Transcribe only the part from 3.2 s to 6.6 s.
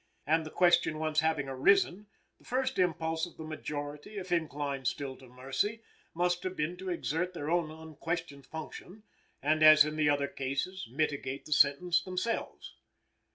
of the majority, if inclined still to mercy, must have